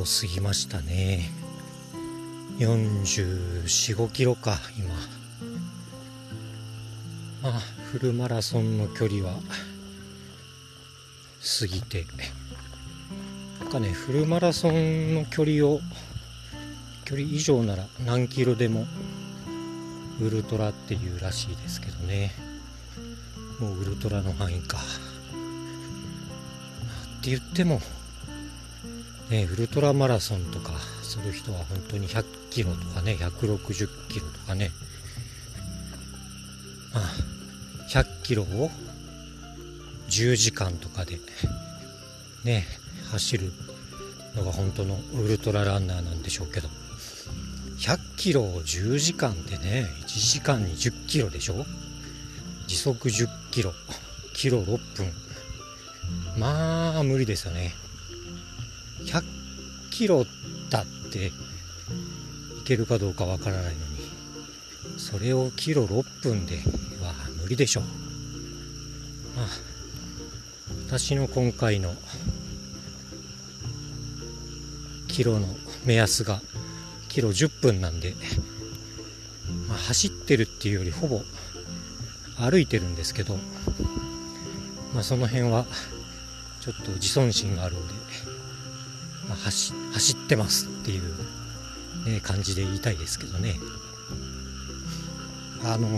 [0.00, 1.30] を過ぎましたね。
[2.58, 4.94] 445キロか今。
[7.42, 7.60] まあ
[7.92, 9.34] フルマラソンの距離は
[11.60, 12.06] 過ぎて。
[13.60, 15.80] なんかねフルマラソンの距離を
[17.04, 18.86] 距離以上なら何キロでも
[20.20, 22.32] ウルトラっていうらしいですけどね。
[23.60, 24.78] もうウルトラの範囲か。
[27.18, 27.82] って言っても
[29.30, 34.70] ねウルトラマラソンとかする人は本当に100キロとかね160キロとかね。
[36.92, 37.04] まあ
[37.88, 38.70] 100キロを
[40.08, 41.18] 10時間とかで
[42.44, 42.66] ね
[43.10, 43.52] 走る
[44.34, 46.68] のが本当のウルトラランナーなんでしょうけど。
[47.78, 51.64] 100キロを10時間でね1時間に10キロでしょ？
[52.66, 53.72] 時速10キロ
[54.34, 55.12] キロ6分。
[56.36, 57.72] まあ無理ですよね。
[59.04, 59.22] 100
[59.90, 60.24] キロ
[60.70, 61.32] だってい
[62.64, 63.90] けるかどうかわからないのに。
[64.98, 66.56] それをキロ6分で
[67.02, 67.84] は無理でしょう。
[69.36, 69.46] まあ
[70.86, 71.94] 私の今回の
[75.06, 75.46] キロの
[75.84, 76.40] 目安が
[77.08, 78.14] キロ10分なんで、
[79.68, 81.22] まあ、走ってるっていうよりほぼ
[82.38, 83.36] 歩いてるんですけど、
[84.94, 85.66] まあ、その辺は
[86.60, 87.94] ちょっと自尊心があるんで、
[89.34, 91.02] 走走ってますっていう、
[92.06, 93.58] ね、感じで言いたいですけどね。
[95.64, 95.88] あの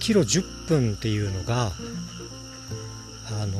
[0.00, 1.72] キロ10分っていうのが
[3.28, 3.54] あのね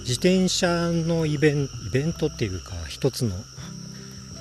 [0.00, 3.36] 自転車のイベンイベントっていうか一つの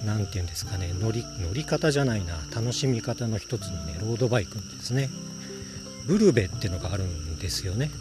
[0.06, 5.10] 何て言うんですかね乗り乗り方じゃないな楽しみ方の一つのねロードバイクですね。
[6.08, 7.92] ブルベってのがあるんですよね。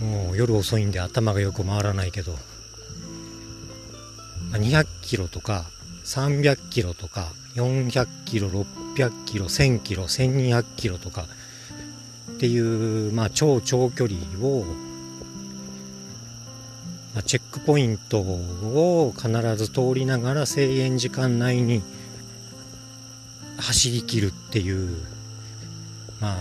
[0.00, 2.36] もう夜遅いんで頭がよく回らないけど
[4.52, 5.64] 200キロとか
[6.04, 11.26] 300キロとか400キロ600キロ1000キロ1200キロとか
[12.32, 14.64] っていう、まあ、超長距離を、
[17.14, 21.82] ま、チェックポイントを必ず通りながら制限時間内に
[23.58, 25.04] 走りきるっていう
[26.20, 26.36] まあ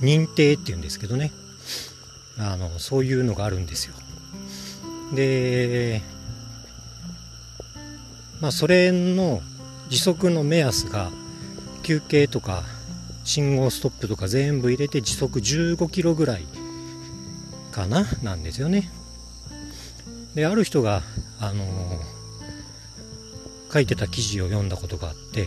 [0.00, 1.32] 認定っていうんですけどね。
[2.38, 3.94] あのそういうのがあるんですよ。
[5.14, 6.02] で
[8.40, 9.40] まあそれの
[9.88, 11.10] 時速の目安が
[11.82, 12.62] 休憩とか
[13.22, 16.46] 信号ストップとか全部入れて時速15キロぐらい
[17.72, 18.06] かな？
[18.22, 18.90] なんですよね。
[20.34, 21.02] である人が
[21.40, 21.64] あの、
[23.72, 25.46] 書いてた記事を読んだことがあって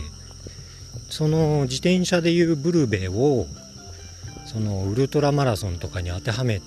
[1.10, 3.46] その自転車でいうブルベを
[4.46, 6.60] そのウルトラマラソンとかに当てはめ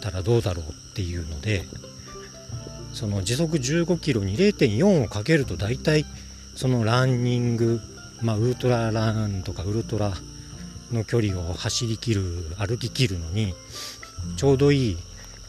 [0.00, 1.64] たらどうだろうっていうので
[2.92, 6.04] その時速15キロに0.4をかけると大体
[6.54, 7.80] そのランニング
[8.22, 10.14] まあ、ウルトラランとかウルトラ
[10.92, 12.22] の距離を走りきる
[12.58, 13.54] 歩ききるのに
[14.36, 14.96] ちょうどいい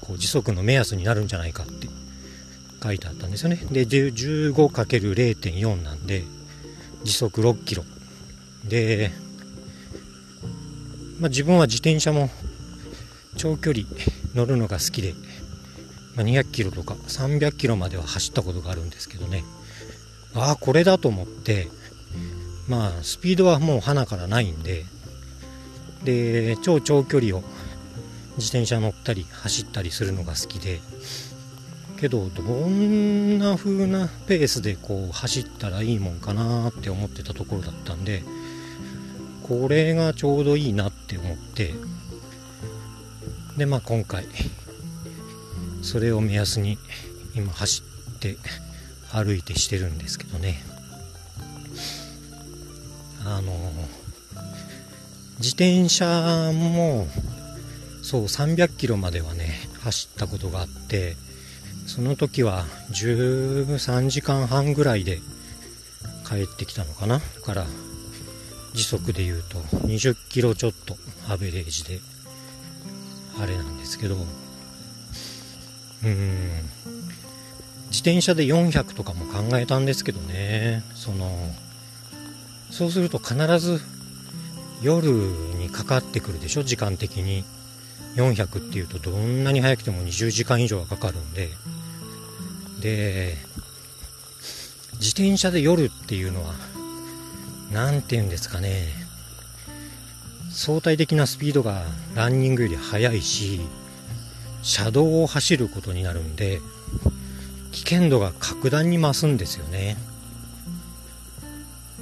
[0.02, 1.88] こう時速の目安になるんじゃないかって
[2.84, 3.56] 書いてあったんですよね。
[3.72, 6.24] で 15×0.4 なんで
[7.03, 7.84] 時速6キロ。
[8.66, 9.12] で、
[11.19, 12.29] まあ、自分は自転車も
[13.38, 13.85] 長距離
[14.38, 15.16] 乗るのが好きで、
[16.16, 19.44] まあ、200キロとか300キロまでは走ったことがあるんですけどね。
[20.36, 21.68] ああこれだと思って
[22.68, 24.86] まあスピードはもう鼻からないんで
[26.03, 27.42] で超長距離を
[28.38, 30.80] 自転車乗ったり走ったりするのが好きで
[32.00, 38.22] けどどんな風なペースでこう走ったらいいもんかなって思ってたところだったんで
[39.41, 41.73] これがちょうどいいなって思って
[43.58, 44.26] でまあ今回
[45.82, 46.78] それを目安に
[47.36, 47.82] 今走
[48.16, 48.38] って
[49.12, 50.64] 歩いてしてるんですけどね。
[53.26, 53.54] あの
[55.40, 57.08] 自転車も
[58.02, 61.18] そう300キロまではね走ったことがあって
[61.88, 65.20] その時は13時間半ぐらいで
[66.28, 67.20] 帰ってきたのかな。
[67.20, 67.66] から
[68.74, 69.58] 時速で言うと
[69.88, 70.96] 20キロちょっと
[71.28, 72.16] アベレージで。
[73.39, 74.16] あれなんですけど。
[74.16, 76.49] うーん。
[77.89, 80.84] 自転車で400とかも考えたんですけどね。
[80.93, 81.53] その
[82.69, 83.81] そうすると必ず
[84.81, 86.63] 夜にかかってくるでしょ？
[86.63, 87.43] 時間的に。
[88.16, 91.49] 400っていうとどんなに早くても20時間以上はかかるんで。
[92.81, 93.37] で
[94.93, 96.53] 自転車で夜っていうのは
[97.72, 98.87] 何て言うんですかね
[100.58, 101.84] 相対的なスピードが
[102.16, 103.62] ランニングより速いし
[104.64, 106.62] 車道を走ることになるんで
[107.72, 109.98] 危険度が格段に増すんですよね。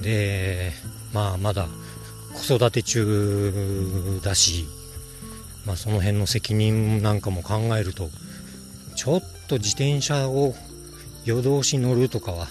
[0.01, 0.71] で
[1.11, 1.67] まあまだ
[2.33, 4.65] 子育て中だし
[5.65, 8.09] まあその辺の責任なんかも考えると
[8.95, 10.55] ちょっと自転車を
[11.25, 12.47] 夜通し乗るとかは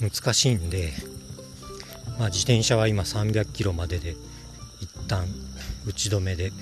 [0.00, 0.94] 難しいんで、
[2.18, 4.16] まあ、自転車は今300キロまでで
[5.12, 5.26] 旦
[5.86, 6.52] 打ち止めで。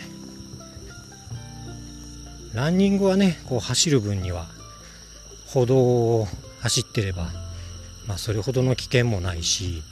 [2.52, 4.47] ランニングはねこう走る分には
[5.47, 6.26] 歩道を
[6.61, 7.29] 走ってれば、
[8.08, 9.85] まあ、それほどの危険もないし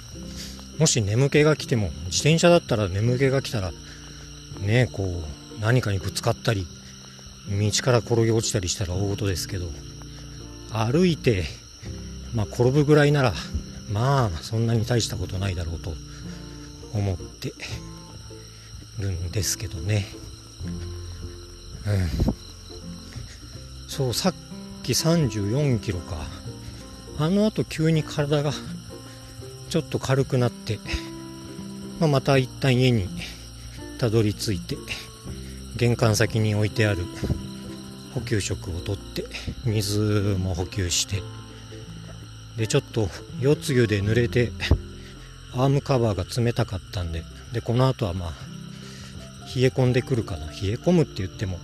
[0.76, 3.70] もし眠気が来ても自転車だったら眠気が来たら
[4.60, 6.66] ねこう何かにぶつかったり
[7.48, 9.66] 道から転げ落ちたりしたら大事ですけど
[10.72, 11.44] 歩いて、
[12.34, 13.34] まあ、転ぶぐらいなら
[13.88, 15.94] まあそんなに大したことないだろうと
[16.92, 17.52] 思って
[18.98, 20.06] るんですけどね。
[21.86, 22.34] うん。
[23.88, 24.34] そうさっ
[24.82, 26.16] き34キロか。
[27.18, 28.52] あのあと急に体が
[29.70, 30.78] ちょっと軽くなって、
[31.98, 33.08] まあ、また一旦家に
[33.98, 34.76] たどり着いて
[35.76, 37.04] 玄関先に置いてある
[38.14, 39.24] 補給食をとって
[39.64, 41.22] 水も補給して
[42.56, 43.08] でちょっと
[43.40, 44.52] 夜露で濡れて
[45.54, 48.32] アームカバーが冷たかったんででこの後はまあ
[49.54, 50.46] 冷え込んでくるかな？
[50.46, 51.58] 冷え込むって言っても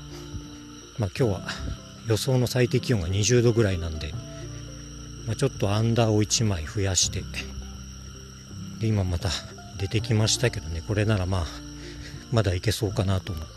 [0.99, 1.43] まあ今日は
[2.07, 4.13] 予想の最低気温が20度ぐらいなんで、
[5.27, 7.23] まあ、ちょっとアンダーを1枚増やして
[8.81, 9.29] で今また
[9.79, 10.83] 出てきましたけどね。
[10.87, 11.47] これならまあ
[12.33, 13.53] まだいけそうかなと思って。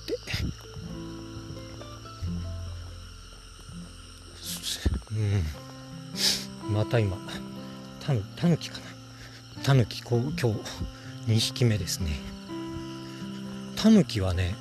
[5.11, 6.73] うん。
[6.73, 7.17] また今
[8.01, 8.83] タヌタヌキかな？
[9.63, 10.45] タヌキ今日
[11.27, 12.11] 2匹目ですね。
[13.87, 14.53] タヌキはね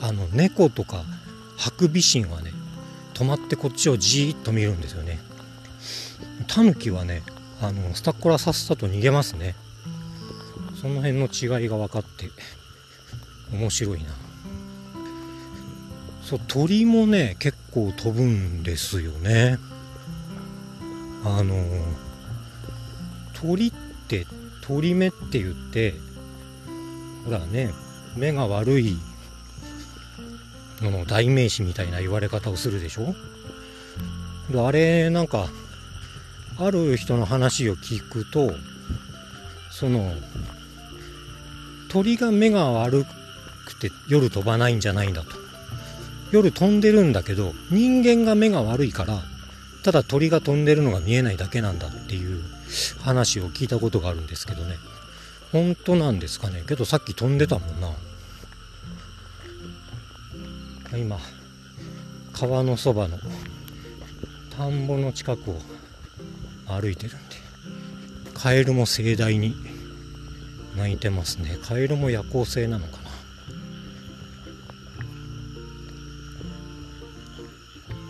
[0.00, 1.02] あの猫とか
[1.56, 2.52] ハクビシンはね
[3.14, 5.18] 止まってこっちをじーっと見るんですよね。
[6.46, 7.24] タヌキはね
[7.60, 9.56] あのスタッコラさせたと逃げますね。
[10.80, 12.30] その辺の違いが分かって
[13.52, 14.10] 面白いな。
[16.22, 19.58] そう鳥もね結構飛ぶんですよね。
[21.24, 21.56] あの
[23.34, 23.72] 鳥っ
[24.06, 24.24] て
[24.62, 25.94] 鳥目って言って
[27.24, 27.72] ほらね
[28.18, 28.98] 目が悪い
[30.82, 33.14] のの代名詞みたいな言われ方をするでしょ？
[34.66, 35.46] あれなんか
[36.58, 38.52] ある人の話を聞くと
[39.70, 40.12] その
[41.88, 43.04] 鳥が目が悪
[43.66, 45.30] くて夜飛ばないんじゃないんだと。
[46.30, 49.22] 夜飛んでるんだけど人間が目が悪いから
[49.82, 52.42] ただ鳥が飛んでるのが見えないだけなんだっていう
[53.00, 54.76] 話を聞いたことがあるんですけどね。
[55.52, 56.62] 本当なんですかね？
[56.68, 57.88] けどさっき飛んでたもんな。
[60.96, 61.18] 今
[62.32, 63.18] 川のそばの
[64.56, 65.58] 田んぼの近くを
[66.66, 67.36] 歩いてるんで
[68.34, 69.54] カエルも盛大に
[70.76, 71.58] 鳴いてますね。
[71.62, 73.08] カエルも夜行性なのかな。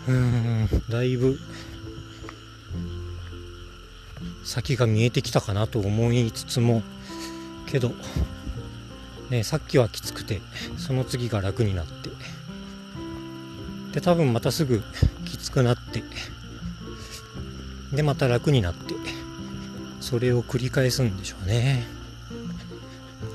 [0.09, 1.39] うんだいぶ
[4.43, 6.81] 先が見えてきたかなと思いつつも
[7.67, 7.91] けど
[9.29, 10.41] ねさっきはきつくて
[10.77, 12.09] その次が楽になって
[13.93, 14.81] で多分またすぐ
[15.25, 16.03] きつくなって
[17.91, 18.93] でまた楽になって
[19.99, 21.85] それを繰り返すんでしょうね。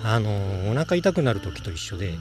[0.03, 2.19] あのお腹痛くなる時と一緒で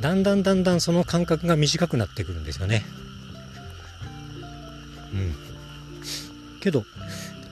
[0.00, 2.84] だんだんだんだんその間隔が短くなってくるんですよね。
[5.12, 5.34] うん。
[6.60, 6.84] けど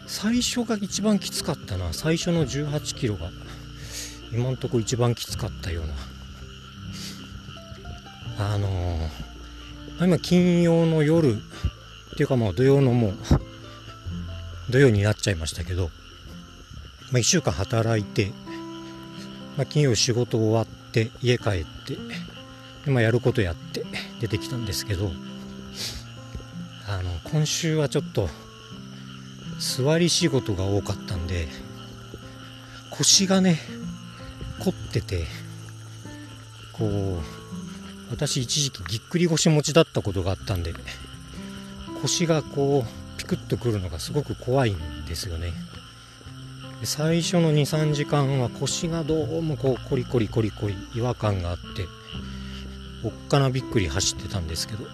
[0.06, 1.92] 最初が一番きつかったな。
[1.92, 3.30] 最初の18キロが
[4.32, 5.94] 今んとこ一番きつかったような
[8.39, 13.12] あのー、今金曜の夜っていうかもう土曜のもう
[14.71, 15.91] 土曜になっちゃいましたけど、
[17.11, 18.33] まあ、1週間働いて、
[19.57, 21.97] まあ、金曜仕事終わって家帰って
[22.85, 23.85] で、ま、やることやって
[24.21, 25.11] 出てきたんですけど
[26.89, 28.29] あの今週はちょっと
[29.59, 31.49] 座り仕事が多かったんで
[32.91, 33.59] 腰がね
[34.59, 35.25] 凝ってて
[36.73, 37.41] こう
[38.12, 40.75] 私一時期ぎっくり腰持ちだったことがあったんで
[42.02, 45.52] 腰がこうピクッとくるのがすごく怖いんですよね。
[46.85, 51.87] 最初の23時間は腰がどうもこうコリコリコリコリ違和感があって
[53.04, 54.85] おっかなびっくり走ってたんですけど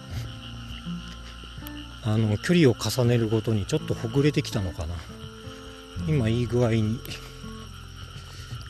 [2.03, 4.95] あの距離を重ねるごとにちょっとほぐれてきたのかな。
[6.07, 6.99] 今いい具合に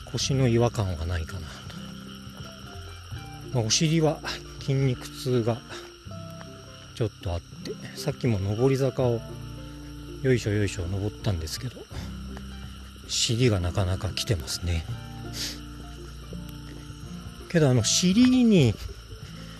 [0.06, 1.46] 腰の違和感はないかな、
[3.52, 4.20] まあ、お尻は
[4.60, 5.58] 筋肉痛が
[6.94, 9.20] ちょっとあってさっきも上り坂を
[10.22, 11.80] よいしょよいしょ登ったんですけど
[13.08, 14.84] 尻がなかなか来てますね。
[17.50, 18.74] けどあの尻に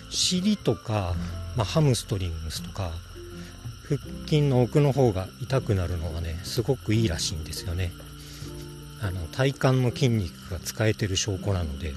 [0.09, 1.13] 尻とか、
[1.57, 2.91] まあ、ハムストリングスとか
[3.89, 7.91] 腹筋の奥の方が痛くなるのはねすごくいいらしいんですよね。
[9.01, 11.93] あの体幹の筋肉が使えてる証拠なので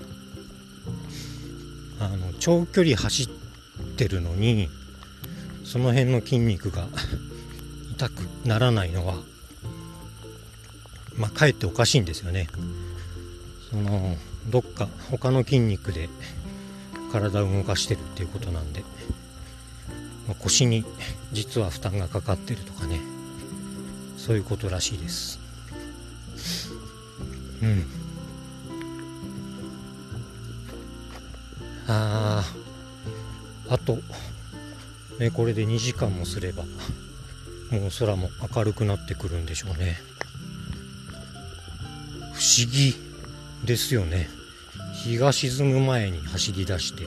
[2.01, 3.29] あの長距離走っ
[3.97, 4.69] てるのに
[5.65, 6.87] その辺の筋肉が
[7.93, 9.15] 痛くならないのは
[11.17, 12.49] まあかえっておかしいんですよね。
[13.71, 14.17] その
[14.51, 16.09] どっか他の筋肉で
[17.13, 18.81] 体を動かしてるっていうことなんで、
[20.27, 20.85] まあ、腰に
[21.33, 23.01] 実は負担がかかってるとかね。
[24.25, 25.39] そういうことらしいです。
[27.63, 28.04] うん。
[31.87, 32.45] あ
[33.69, 33.99] あと
[35.19, 36.65] ねこれで2時間もすれば
[37.71, 39.99] もう空も明るくなってくるんでしょうね。
[42.33, 42.95] 不思議
[43.65, 44.29] ですよね。
[45.05, 47.07] 日が沈む前に走り出して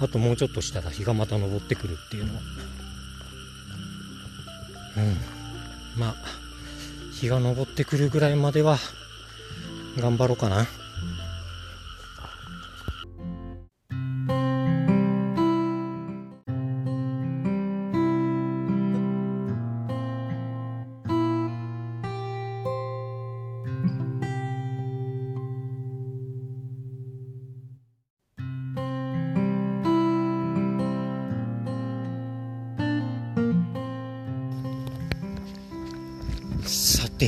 [0.00, 2.40] あともうちょっとしたら日がまた昇ってくるっていうのは。
[4.96, 6.00] うん。
[6.00, 6.14] まあ
[7.12, 8.78] 日が昇ってくるぐらいまでは
[9.98, 10.66] 頑張ろうかな。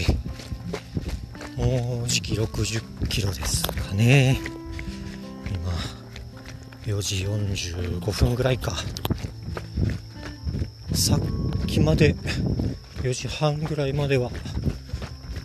[0.01, 0.17] て
[1.57, 4.39] もうじき60キロですかね。
[6.85, 8.75] 今4時45分ぐらいか。
[10.93, 12.15] さっきまで
[13.03, 14.31] 4時半ぐらいまでは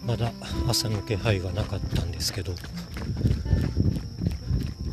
[0.05, 0.31] まだ
[0.67, 2.53] 朝の気配がなかったんですけど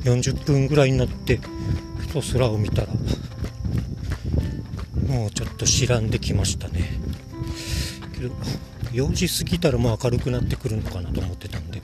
[0.02, 1.40] 40分ぐらいになって
[1.98, 2.88] ふと空を見たら
[5.06, 6.90] もうちょっと白んできましたね。
[8.14, 8.34] けど
[8.92, 11.80] 4時過ぎたらもう明るくなってくるのかなと思ってたんで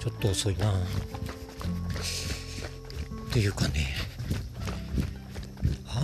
[0.00, 0.72] ちょっと遅いな。
[0.72, 0.76] っ
[3.32, 3.94] ていうかね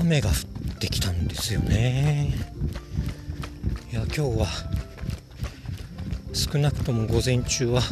[0.01, 0.35] 雨が降っ
[0.79, 2.35] てきたんですよね。
[3.91, 4.47] いや今日は
[6.33, 7.83] 少なくとも午前中は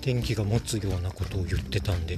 [0.00, 2.16] 天気が持つようなことを言ってたんで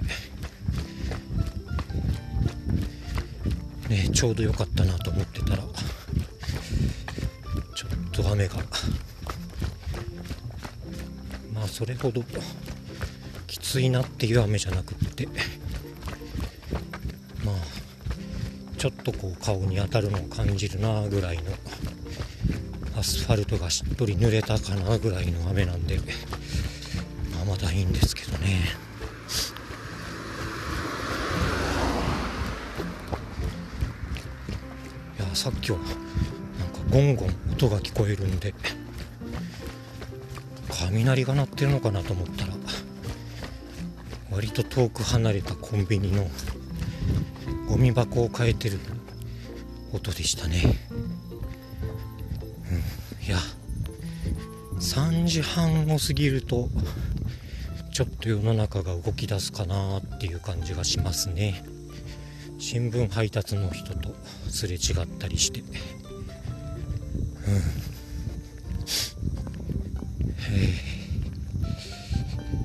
[3.88, 5.64] ねちょうど良かったなと思ってたら
[8.14, 8.54] と雨が
[11.52, 12.22] まあそれほど
[13.48, 15.26] きついなっていう雨じゃなくって。
[17.44, 17.54] まあ
[18.78, 21.42] ちょっとこう顔に当たるのを感じるなぐらいの
[22.98, 25.98] アスファルトがしっとり濡れたかなぐらいの雨なんで
[27.34, 28.60] まあまだいいんですけどね。
[35.18, 35.78] いやさっきは
[36.94, 38.54] ゴンゴン音が聞こえるんで
[40.70, 42.52] 雷が鳴ってるのかなと思ったら
[44.30, 46.28] 割と遠く離れたコンビニの
[47.68, 48.78] ゴミ箱を変えてる
[49.92, 50.62] 音でしたね、
[52.70, 53.38] うん、いや
[54.78, 56.68] 3時半を過ぎると
[57.92, 61.64] ちょっと世の中が動き出すかなっていう感じがしますね。
[62.58, 64.14] 新聞配達の人と
[64.48, 65.62] すれ違ったりして。
[67.46, 67.50] う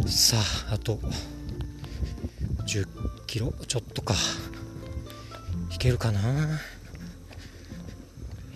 [0.06, 0.38] ん、さ
[0.70, 0.98] ああと
[2.66, 2.88] 10
[3.28, 4.16] キロちょっとか。
[5.72, 6.60] いけるかな。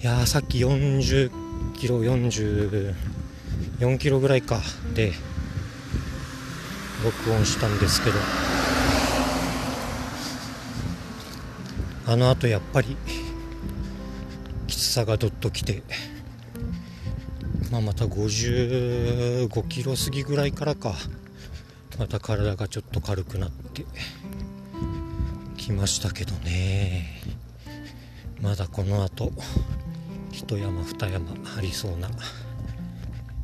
[0.02, 1.32] いやさっき40
[1.74, 2.94] キロ44
[3.98, 4.60] キロぐらいか。
[4.94, 5.14] で
[7.04, 8.18] 録音したんですけど。
[12.06, 12.98] あのあとやっぱり
[14.68, 15.82] きつさがどっときて。
[17.74, 20.94] まあ、また55キロ過ぎぐらいからか。
[21.98, 23.84] また体がちょっと軽くなって
[25.58, 27.20] きましたけどね。
[28.40, 29.32] まだこの後
[30.32, 32.12] 一山二山ありそうな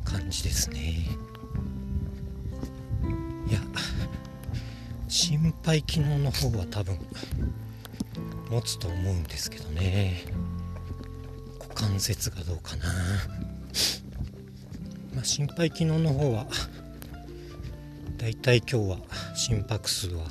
[0.04, 1.08] 感じですね。
[3.48, 3.58] いや
[5.08, 7.00] 心肺機能の方は多分
[8.48, 10.22] 持つと思うんですけどね。
[11.58, 13.49] 股関節がどうかな。
[15.14, 16.46] まあ、心肺機能の方は
[18.16, 18.98] だいたい今日は
[19.34, 20.24] 心拍数は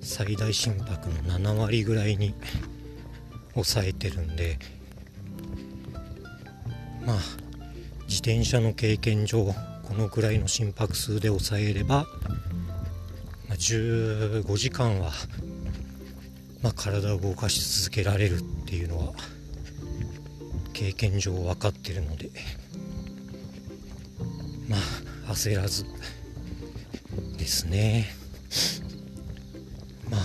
[0.00, 2.34] 最大心拍の7割ぐらいに
[3.54, 4.58] 抑えてるんで
[7.04, 7.16] まあ
[8.04, 12.06] 自転車の経験上このくらいの心拍数で抑えれば、
[13.48, 15.10] まあ、15時間は、
[16.62, 19.12] まあ、体を動かし続けられるっていうのは
[20.72, 22.30] 経験上分かってるので。
[25.34, 25.84] 焦らず。
[27.38, 28.06] ですね。
[30.10, 30.20] まあ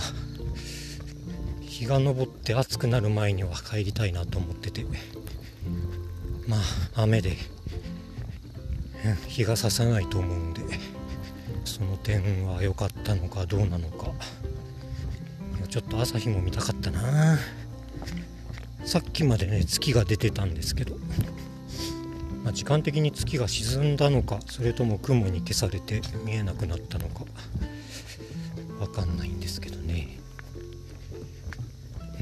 [1.62, 4.86] 日が昇って暑くなる前には帰りたいなと思ってて。
[6.48, 7.38] まあ雨で
[9.28, 10.62] 日が差さないと思うんで。
[11.66, 14.12] その点は良かったのかどうなのか。
[15.70, 17.38] ちょっと朝日も見たかったな。
[18.86, 20.98] さっきまでね月が出てたんですけど、
[22.48, 27.26] まあ、時間的に月が沈んだのかそれとも雲に消されて見えなくなったのか
[28.80, 30.18] わかんないんですけどね。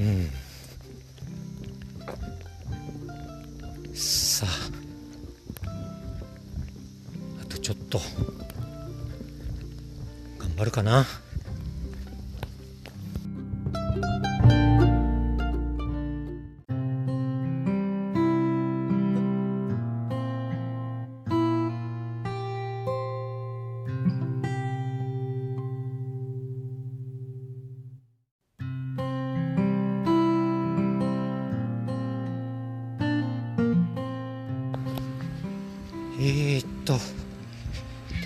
[0.00, 0.28] うん。
[3.94, 4.46] さ
[5.64, 5.70] あ。
[7.42, 8.00] あとちょっと。
[10.38, 11.06] 頑張るかな。
[36.28, 36.98] えー、っと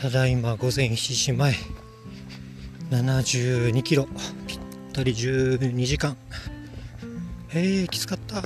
[0.01, 1.53] ただいま午前7時前
[2.91, 4.09] 72キロ
[4.47, 4.59] ぴっ
[4.95, 6.17] たり12時間。
[7.53, 8.43] えー、きつかった。